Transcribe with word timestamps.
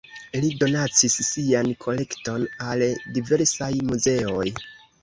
Li 0.43 0.47
donacis 0.61 1.17
sian 1.27 1.69
kolekton 1.85 2.49
al 2.71 2.87
diversaj 3.21 3.73
muzeoj. 3.93 4.53